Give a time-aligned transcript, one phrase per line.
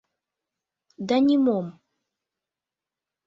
[1.07, 1.67] Да нимом.